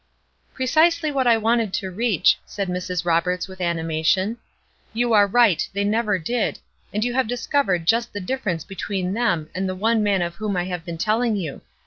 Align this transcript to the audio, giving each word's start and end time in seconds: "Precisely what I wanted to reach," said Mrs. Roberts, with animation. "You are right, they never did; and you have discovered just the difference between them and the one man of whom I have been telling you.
"Precisely 0.55 1.11
what 1.11 1.27
I 1.27 1.37
wanted 1.37 1.73
to 1.73 1.91
reach," 1.91 2.39
said 2.43 2.69
Mrs. 2.69 3.05
Roberts, 3.05 3.47
with 3.47 3.61
animation. 3.61 4.37
"You 4.93 5.13
are 5.13 5.27
right, 5.27 5.69
they 5.73 5.83
never 5.83 6.17
did; 6.17 6.57
and 6.91 7.05
you 7.05 7.13
have 7.13 7.27
discovered 7.27 7.85
just 7.85 8.11
the 8.11 8.19
difference 8.19 8.63
between 8.63 9.13
them 9.13 9.51
and 9.53 9.69
the 9.69 9.75
one 9.75 10.01
man 10.01 10.23
of 10.23 10.33
whom 10.33 10.57
I 10.57 10.63
have 10.63 10.83
been 10.85 10.97
telling 10.97 11.35
you. 11.35 11.61